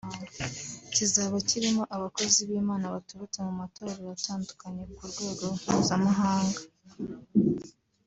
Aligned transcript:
kizaba 0.93 1.35
kirimo 1.49 1.83
abakozi 1.95 2.39
b’Imana 2.47 2.93
baturutse 2.95 3.37
mu 3.47 3.53
matorero 3.61 4.03
atandukanye 4.17 4.83
ku 4.95 5.03
rwego 5.11 5.45
mpuzamahanga 5.61 6.61